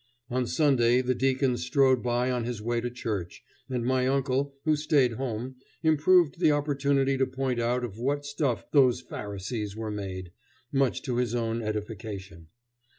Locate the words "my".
3.85-4.07